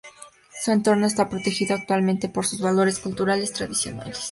[0.63, 4.17] Su entorno está protegido actualmente por sus valores culturales tradicionales.